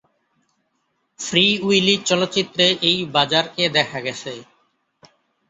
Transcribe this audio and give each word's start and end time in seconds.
Free 1.19 1.45
Willy 1.63 1.95
চলচ্চিত্রে 2.09 2.65
এই 2.89 2.97
বাজারকে 3.15 3.63
দেখা 3.77 3.99
গেছে। 4.01 4.33